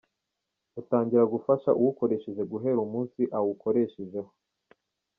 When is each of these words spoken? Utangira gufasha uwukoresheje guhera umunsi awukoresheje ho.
Utangira 0.81 1.25
gufasha 1.33 1.69
uwukoresheje 1.79 2.41
guhera 2.51 2.79
umunsi 2.87 3.21
awukoresheje 3.37 4.17
ho. 4.25 4.31